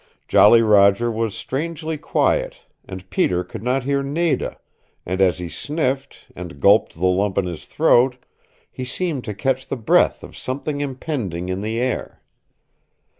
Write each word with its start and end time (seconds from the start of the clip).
Jolly 0.27 0.63
Roger 0.63 1.11
was 1.11 1.37
strangely 1.37 1.95
quiet, 1.95 2.61
and 2.87 3.07
Peter 3.11 3.43
could 3.43 3.61
not 3.61 3.83
hear 3.83 4.01
Nada, 4.01 4.57
and 5.05 5.21
as 5.21 5.37
he 5.37 5.47
sniffed, 5.47 6.25
and 6.35 6.59
gulped 6.59 6.93
the 6.93 7.05
lump 7.05 7.37
in 7.37 7.45
his 7.45 7.67
throat, 7.67 8.17
he 8.71 8.83
seemed 8.83 9.23
to 9.25 9.35
catch 9.35 9.67
the 9.67 9.77
breath 9.77 10.23
of 10.23 10.35
something 10.35 10.81
impending 10.81 11.49
in 11.49 11.61
the 11.61 11.79
air. 11.79 12.19